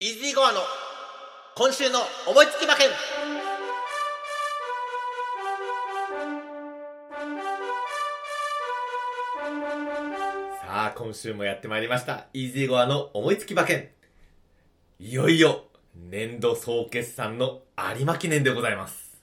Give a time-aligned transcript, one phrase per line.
[0.00, 0.58] イージーゴアの
[1.54, 2.88] 今週の思いつき馬券
[10.60, 12.26] さあ今週もやってまいりました。
[12.32, 13.90] イージーゴアの思いつき馬券
[14.98, 17.62] いよいよ年度総決算の
[17.96, 19.22] 有馬記念でございます。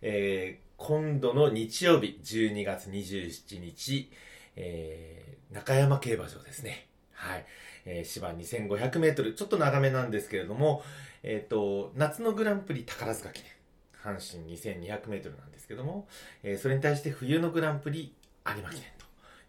[0.00, 4.10] えー、今度の日曜日12月27日、
[4.56, 6.89] えー、中山競馬場ですね。
[7.20, 7.44] はい。
[7.84, 10.82] えー、芝2500メートル、ちょっと長めなんですけれども、
[11.22, 16.08] えっ、ー、と、夏のグランプリ宝塚記念、阪神2200メートルなんですけども、
[16.42, 18.14] えー、それに対して冬のグランプリ
[18.46, 18.84] 有馬記念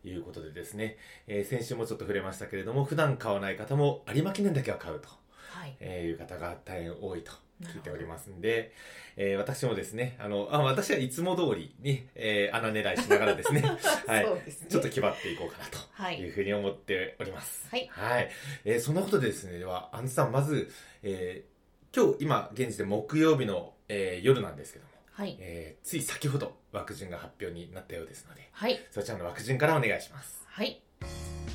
[0.03, 5.07] ということでですね、えー、先週もちょっと触れましたけれども、普段買わない方も有馬記念だけは買うと、
[5.51, 5.75] はい。
[5.79, 8.73] えー、いう方が大変多いと聞いておりますんで、
[9.17, 13.61] えー、私もですね、あの、あ私はいつも通りに、えー、穴狙いしながらですね、
[14.07, 17.67] はい、ね、ちょっと気張っていこうかなというふうに思っております。
[17.69, 17.87] はい。
[17.91, 18.29] はい。
[18.65, 20.71] えー、そんなことでですね、では、アンズさん、まず、
[21.03, 25.37] えー、今日、今、現時点木曜日の、えー、夜なんですけども、はい。
[25.39, 28.79] えー、つい先ほど枠順が発表になったようですので、はい。
[28.91, 30.43] そちらの枠順からお願いします。
[30.47, 30.81] はい。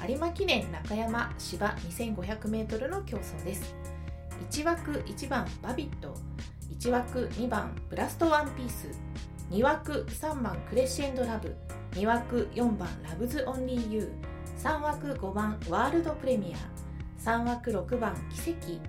[0.09, 3.96] 有馬記念中山芝 2500m の競争です。
[4.51, 6.15] 1枠1番バビット。
[6.79, 8.89] 1枠2番ブラストワンピース。
[9.51, 11.57] 2枠3番クレッシェンドラブ。
[11.93, 14.63] 2枠4番ラブズオンリーユー。
[14.63, 17.29] 3枠5番ワールドプレミア。
[17.29, 18.81] 3枠6番奇跡。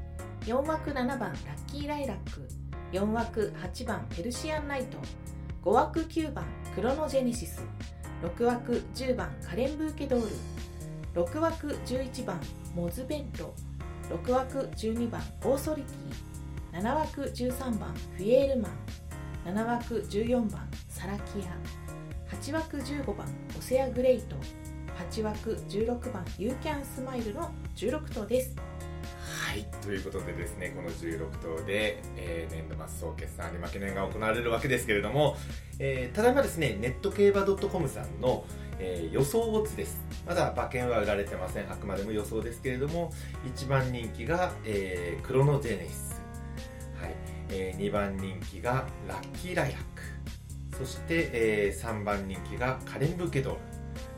[0.46, 1.38] 4枠7番ラッ
[1.72, 2.48] キーライラック。
[2.92, 5.00] 4枠8番ペルシアンナイト。
[5.64, 7.64] 5枠9番クロノジェネシス。
[8.24, 10.22] 6枠10番カレンブーケドー
[11.16, 11.24] ル。
[11.24, 12.40] 6枠11番
[12.76, 13.56] モズベント。
[14.10, 24.36] 6枠12番オーソリティ7枠13番フィエールマン7枠14番サラキア8枠15番オセアグレイト
[25.12, 28.56] 8枠16番ユーキャンスマイルの16頭です。
[29.48, 29.66] はい。
[29.82, 35.38] ということでですねこの16頭で、えー、年度末総決算有馬記念が行われるわけですけれども、
[35.80, 38.46] えー、ただいまですねネット競馬 .com さんの
[38.80, 40.00] えー、予想オッズです。
[40.26, 41.72] まだ馬券は売られてません。
[41.72, 43.12] あくまでも予想ですけれども
[43.56, 46.22] 1番人気が、えー、クロノジェネシス、
[47.02, 47.16] はい。
[47.50, 50.78] えー、2番人気がラッキーライラック。
[50.78, 53.58] そして、えー、3番人気がカレンブケドル。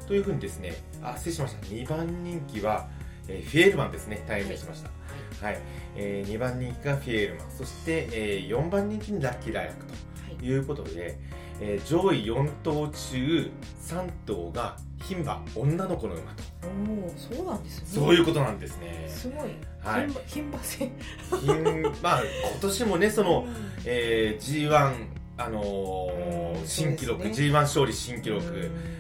[0.07, 1.65] というふうにですねあ失礼しました。
[1.67, 2.89] 2番人気は、
[3.27, 4.23] えー、フィエールマンですね。
[4.27, 4.89] 大変しました、
[5.45, 5.61] はい、はい、
[5.95, 7.51] えー、2番人気がフィエールマン。
[7.51, 9.93] そして、えー、4番人気にラッキーライラックと
[10.43, 10.57] い。
[10.57, 11.15] うことで、はい
[11.61, 16.43] えー、上位4頭中3頭が牝馬女の子の馬と。
[16.63, 17.85] おおそうなんですね。
[17.87, 19.05] そういうことなんですね。
[19.07, 19.49] すごい。
[19.81, 20.07] はい。
[20.27, 20.91] 牝馬戦
[22.01, 22.21] まあ
[22.51, 23.55] 今年もねその、うん、
[23.85, 28.43] えー、G1 あのー、新記録、ね、G1 勝利新記録、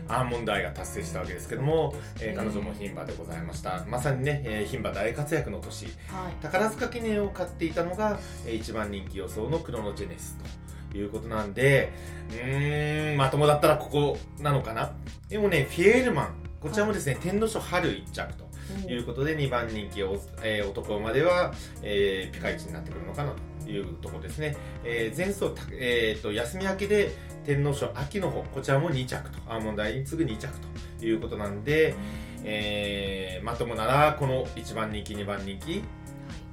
[0.07, 3.83] アーモンドアイが達成したわけですけども、えー、彼女も牝馬でございました。
[3.89, 11.91] まさにね、えー、牝馬大活躍の年、はい、宝塚記念を買っていたのが、えー、一番人気予想のクロノジェネスということなんで、
[12.31, 14.93] うーん、まともだったらここなのかな。
[15.27, 18.49] でもね、フィエールマン、こちらもですね、天皇賞春1着と
[18.89, 23.33] いうことで、2番人気を、えー、男までは、えー、ピカイチになってくるのかな
[23.63, 24.57] というところですね。
[24.83, 27.11] えー、前走、えーと、休み明けで
[27.45, 30.53] 天皇賞秋の方、こちらも2着と、アーモンドアイに次ぐ2着
[30.99, 31.95] ということなんで、
[32.43, 35.83] えー、まともならこの1番人気、2番人気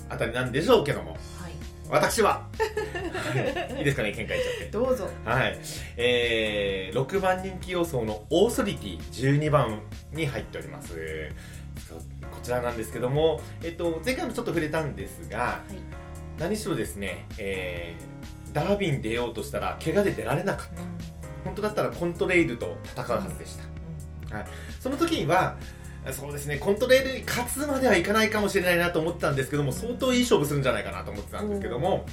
[0.08, 1.16] あたりなんでしょうけども、
[1.90, 2.46] 私は、
[3.78, 4.70] い、いですかね、見解ちゃって。
[4.70, 5.08] どうぞ。
[5.24, 5.58] はい。
[5.96, 9.80] えー、6番人気予想のオーソリティ12番
[10.12, 10.94] に入っております。
[12.30, 20.82] こちらなんですけども、えっと、前回もちょっと触れたんですが、はい、何しろですね、えー、ダービーに出ようとしたら、怪我で出られなかった。
[20.82, 20.88] うん、
[21.44, 23.56] 本当だったらコントレイルと戦うはずでし
[24.30, 24.36] た。
[24.36, 24.46] はい、
[24.80, 25.56] その時には、
[26.12, 26.58] そうですね。
[26.58, 32.06] コントレールに勝つまではいかないかもしれないなと思ってたんですけども相当いい勝負するんじゃないかなと思ってたんですけども、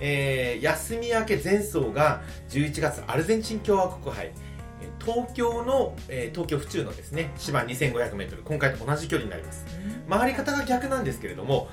[0.00, 4.32] えー、休み明け前走が11月アルゼンチン共和国杯。
[5.04, 9.64] 東京の、えー、東京府中のですね芝 2500m 今回と同じ距離になります。
[10.08, 11.68] 回り方が逆なんですけれども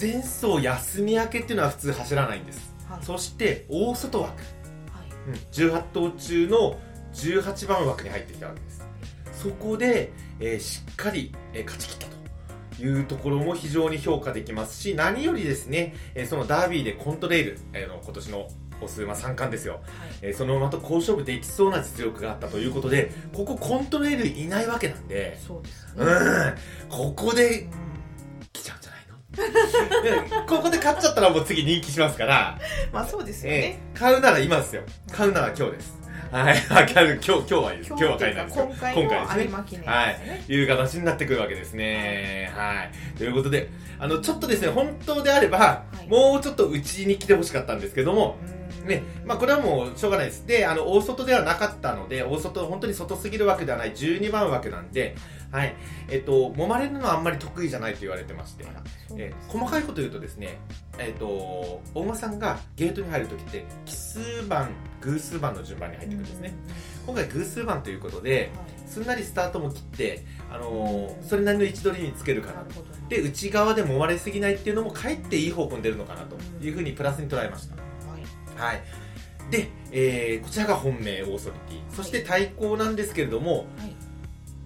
[0.00, 5.28] 前走休み明けっていうのは普通走らないんです、はい、そして大外枠、はい。
[5.28, 6.78] うん、18頭中の
[7.14, 8.86] 18番枠に入ってきたわけです。
[9.32, 18.48] そこで、えー、しっかり、えー、勝ち切ったというところも非常に評価できますし、何よりですね、えー、そのダービーでコントレイル、えー、の今年の
[18.82, 19.82] オス馬3冠ですよ、はい、
[20.20, 26.54] えー、その馬と好勝負できそうな実力があったということで、ここコントレイルいないわけなんで、そうです、ね、うん、
[26.90, 27.66] ここで、
[28.52, 30.46] 来ちゃうんじゃないの？
[30.46, 32.58] ここで買っちゃったらもう次人気しますから。
[32.92, 33.80] まあそうですよね。
[33.94, 34.82] えー、買うなら今ですよ。
[35.10, 35.96] 買うなら今日です。
[36.30, 37.20] はい、わかる。
[37.24, 37.88] 今日、今日はいいです。
[37.88, 38.64] 今日は買えないですよ。
[38.66, 40.44] 今回今回ですねはね。
[40.48, 40.52] い。
[40.52, 42.52] いう形になってくるわけですね。
[42.54, 43.18] はい。
[43.18, 43.68] ということで、
[43.98, 50.46] あの、ちょっとですね、本当であれば、いもうちょっとうちに来てほしかったんですけども、うんね、まあこれはもうしょうがないです。
[50.46, 55.16] で、あの、大外ではなかったので、大外、本当に外すぎるわけではない12番枠なんで、
[55.50, 55.74] はい。
[56.08, 58.64] えっと、揉まれるのはあんまり得意じゃないと言われてまして、
[59.16, 60.58] え細かいこと言うとですね、
[60.98, 66.54] えっと、大間さんがゲートに入るときって、奇数番、偶数番の順番に入ってくるんですね。
[67.06, 68.50] 今回偶数番ということで、
[68.86, 72.84] すんなりスタートも切って、あのーそれなりの位置取りにつけるかなと。
[73.08, 77.85] で、内側で揉まれすぎないっていうのも、かえっていい方向に出るのかなというふうにプラスに捉えました。
[78.56, 78.82] はいはい。
[79.50, 81.94] で、えーこちらが本命オーソリティ。
[81.94, 83.96] そして対抗なんですけれども、はい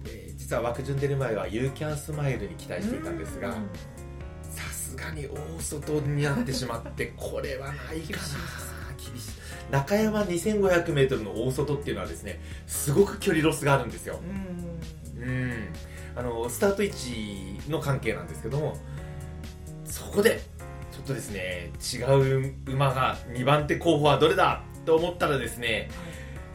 [0.05, 3.69] えー実は枠順出る前は You Can Smile に期待していたんですがう、ん
[4.51, 8.27] さすがに大外になってしまって、 これはないかな。
[8.97, 9.31] 厳しい。
[9.71, 14.19] 中山 2500m の大外っていうのはですね、すごく距離ロスがあるんですよ。
[15.17, 15.69] うんうん。
[16.15, 18.77] あの、スタート位置の関係なんですけども、
[19.85, 20.41] そこで、
[21.03, 24.61] っとですね、違う馬が2番手候補はどれだ？
[24.85, 25.89] と思ったらですね、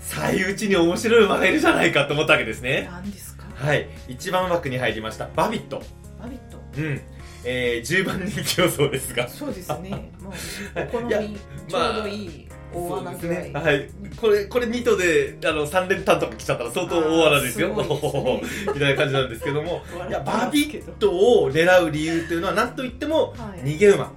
[0.01, 2.89] 最内に面白い馬がいるじゃないかと思ったわけですね。
[2.91, 3.45] 何ですか？
[3.55, 3.89] はい。
[4.09, 5.83] 1番枠に入りました、バビット。
[6.21, 7.01] バビットうん。
[7.45, 9.29] えー、10番人気予想ですが。
[9.29, 9.91] そうですね
[10.21, 10.33] もう
[10.79, 11.39] はいお好み
[11.69, 13.61] ちょうどいい大穴ぐらいね。
[13.61, 13.89] はい。
[14.17, 17.69] これ、これ2頭で、あの、3連単とか来ちゃったら相当大穴ですよ。
[18.75, 19.83] みたいな感じなんですけども。
[20.09, 21.11] いや、バビットト
[21.43, 24.05] を狙う理由っていうのは、なんといっても、はい逃げ馬。
[24.05, 24.11] うん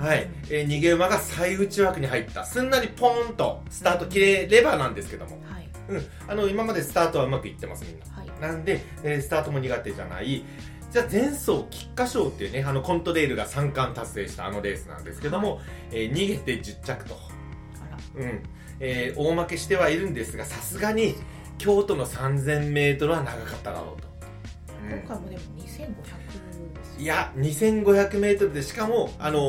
[0.00, 0.28] はい。
[0.50, 2.44] えー逃げ馬が最内枠に入った。
[2.44, 5.32] すんなりポーンとスタート切れればなんですけども。
[5.44, 6.06] はいうん。
[6.28, 8.06] あの、今までスタートはうまくいってます、みんな。
[8.16, 10.44] はいなんで、えースタートも苦手じゃない。
[10.90, 15.60] じゃあ前走菊花賞っていうね、あのコントレールが3冠達成したあのレースなんですけども、
[15.92, 17.16] えー逃げて10着と。
[18.16, 18.42] うん。
[18.80, 21.14] えー大負けしてはいるんですが、さすがに
[21.58, 24.08] 京都の3000メートルは長かっただろうと。
[24.98, 25.66] 今回もでも2500で
[26.84, 29.40] すよいや、2500メートルで、しかも、あの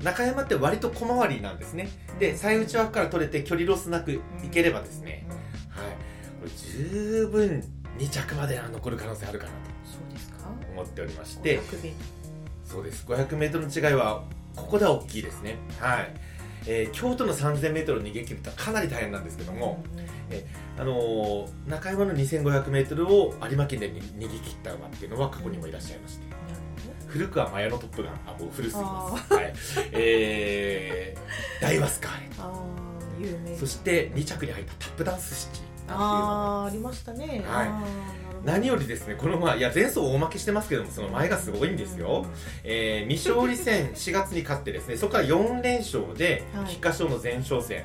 [0.00, 1.88] ー中山って割と小回りなんですね。
[2.18, 5.92] で、最内枠から取れて距離ロスなくいければですね、うんはい。
[6.40, 7.64] これ十分
[7.98, 9.52] 2着までは残る可能性あるかな
[9.84, 10.38] そうですか？
[10.44, 11.92] と思っておりまして、500で
[12.64, 13.04] そうです。
[13.06, 14.24] 500メートルの違いは、
[14.56, 15.56] ここでは大きいですね。
[15.78, 16.14] はい。
[16.66, 19.82] えー京都の3000メートルを逃げ切るってかなり大変なんですけども、
[20.32, 20.46] え
[20.78, 26.26] あのー中山の2500メートルを有馬記念に逃げ切った馬っていうのは過去にもいらっしゃいまして、
[27.06, 29.34] 古くはマヤのトップガン、あ、もう古すぎます。
[29.34, 29.52] はい。
[29.92, 37.44] えー、ダイワスカーレそして2着に入ったタップダンスシティあがあありましたね。
[37.46, 37.68] はい。
[38.44, 42.26] 何よりですね、この馬、いや、前走大負けしてますけども、その前がすごいんですよ。
[42.64, 46.66] えー、未勝利戦4月に勝ってですね、そこから4連勝で、はい。
[46.66, 47.84] 菊花賞の前哨戦、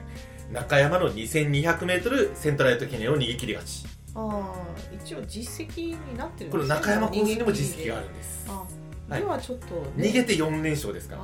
[0.51, 3.85] 中山の 2200m セントライト記念を逃げ切り勝ち。
[4.15, 6.75] ああ一応実績になってるんこですね。
[6.75, 8.45] の中山コースにも実績があるるんです。
[8.49, 8.63] あ
[9.09, 9.21] はい。
[9.21, 9.65] ではちょっと
[9.95, 10.07] ね。
[10.07, 11.23] 逃げて4連勝ですから。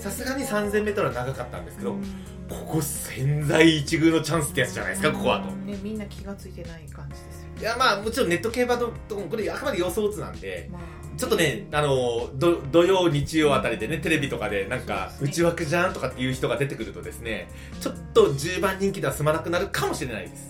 [0.00, 2.02] さすがに 3000m は長かったんですけど、うん。
[2.48, 5.52] ここ潜在一遇のチャンスってやつじゃないですか、ここはと。
[5.52, 7.60] ねみんな気がついてない感じですよね。
[7.60, 8.92] いや、まあ、もちろんネット競馬と、
[9.30, 10.82] これあくまで予想図なんで、まあ
[11.20, 17.46] ちょっとね、あの、ど土曜、日曜あたりでね、テレビとかでなんか、内枠じゃんとかっていう人が出てくるとですね、
[17.78, 20.48] ちょっと10番人気では済まなくなるかもしれないです。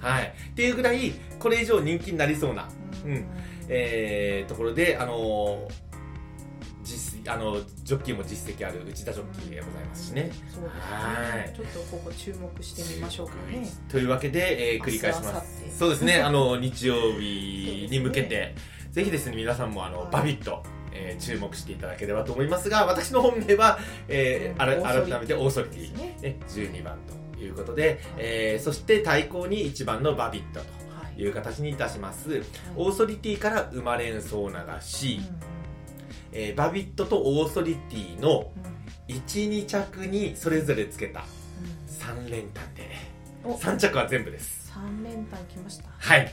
[0.00, 0.34] はい。
[0.50, 2.68] っていうぐらい、これ以上人気になりそうな、
[3.04, 3.24] うん
[3.68, 5.68] えー、ところで、あの
[6.82, 10.30] 実あのジョッキーも実績ある内田ジョッキーでございますしね。
[10.52, 15.64] そうですはいねちょっとここ注目してみましょうかねというわけで、えー繰り返します。
[15.64, 18.56] 日そうですね、あの、日曜日に向けて、
[18.94, 26.16] ぜひですね、皆さんもあの、はいバビット、えー注目していただければと思いますが、私の本命は、えー改めてオーソリティ、ね。
[26.22, 26.96] ね、12番
[27.34, 31.16] ということで、えーそして対抗に1番のバビットはい。
[31.16, 32.42] という形にいたします。
[32.76, 35.20] オーソリティから生まれんそう流し、
[36.32, 38.52] えーバビットとオーソリティの
[39.08, 41.24] 1、2着にそれぞれつけた
[41.88, 42.88] 3連単で、
[43.42, 43.54] お。
[43.56, 44.70] 3着は全部です。
[44.72, 45.84] 三連単きました。
[45.98, 46.32] はい。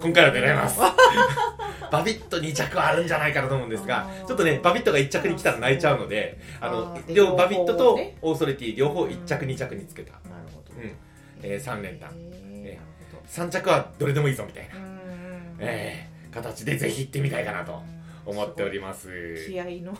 [0.00, 0.78] 今回は狙います。
[1.90, 10.12] バビット2着はあるんじゃないかなと思うんですがちょっとね、バビットが1着に来たら泣いちゃうので、あの両バビットとオーソリティ両方1着2着につけた。
[10.12, 10.22] なる
[10.54, 10.82] ほど。
[10.82, 10.92] うん。
[11.42, 12.10] えー三連単。
[12.64, 14.74] えなる3着はどれでもいいぞみたいな、
[15.60, 17.82] えー形でぜひ行ってみたいかなと
[18.28, 19.46] 思っております。
[19.48, 19.92] 気合いの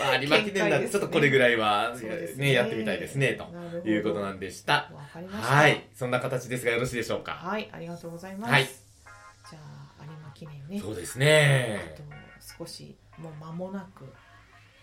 [0.00, 3.34] まあ、有馬記念なんで、ちょっとこれぐらいは、そうですね、やってみたいですね、
[3.82, 4.90] ということなんでした。
[5.30, 5.84] はい。
[5.94, 7.32] そんな形ですがよろしいでしょうか？
[7.32, 9.58] はいありがとうございますはいじゃ
[10.00, 11.94] あ有馬記念ねそうですあね。
[11.96, 12.02] と
[12.58, 14.04] 少しもう間もなく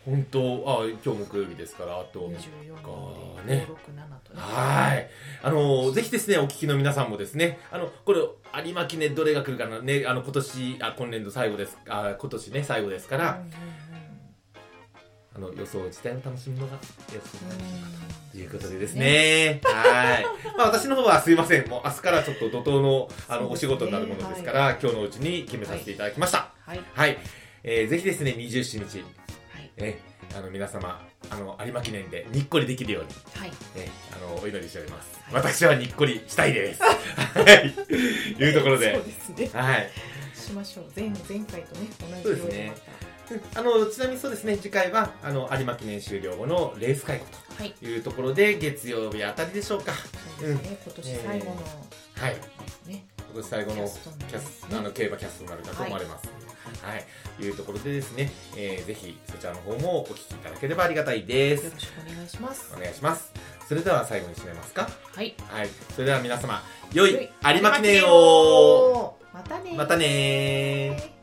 [0.06, 3.74] 本当あ今日木曜日ですからあと24号ねで567
[4.24, 5.10] とねはい。
[5.42, 8.20] あの、ぜひですね、お聞きの皆さんもですね、あの、これ、
[8.66, 13.42] 有馬記念どれが来るかなね、あの、今年、あ、今年度最後です、あ、今年ね、最後ですから、
[15.36, 16.80] あの、予想自体を楽しむのが、や
[17.20, 19.60] つになるのかということでですね。
[19.64, 20.26] はい。
[20.58, 21.68] まあ、私の方はすいません。
[21.68, 26.52] もう明日からちょっと怒涛の、あの、お仕事になるものですから、今日のうちに決めさせていただきました。
[26.66, 27.18] はいはい。
[27.64, 29.25] えーぜひですね、27日、はい
[29.78, 30.00] え、
[30.36, 33.52] あの、皆様、あの、有馬記念でにっこりできるように、はい。
[33.76, 35.34] えあのお祈りしております、はい。
[35.36, 36.82] 私はにっこりしたいです。
[36.84, 38.44] はい。
[38.44, 38.96] いうところで。
[38.96, 39.62] そうですね。
[39.62, 39.92] はい。
[40.46, 40.86] しましょう。
[40.96, 42.74] 前前回とね同じそうですね。
[43.56, 44.58] あのちなみにそうですね。
[44.58, 47.72] 次回はあの有馬記念終了後のレース会後たはい。
[47.72, 49.94] というところで月曜日あたりでしょうか。
[50.40, 50.78] そうですね。
[50.86, 51.52] 今年最後の
[52.16, 52.36] はい。
[52.86, 53.06] ね。
[53.18, 54.78] 今年最後のキャスね。
[54.78, 56.28] あの競馬キャストになるかと思われます。
[56.28, 56.35] はい、
[56.96, 61.66] い、うところでですね、えーぜひそちらの方もお聞きいただければありがたいです。
[61.66, 62.74] よろしくお願いします。
[62.76, 63.32] お願いします。
[63.68, 64.88] それでは最後に締めますか？
[65.16, 65.36] はい。
[65.48, 65.70] はい。
[65.94, 66.62] それでは皆様
[66.94, 69.18] 良い有馬記念を。
[69.34, 71.15] またねまたねー